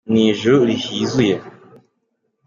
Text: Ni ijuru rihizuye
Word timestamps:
Ni 0.11 0.21
ijuru 0.31 0.57
rihizuye 0.69 1.35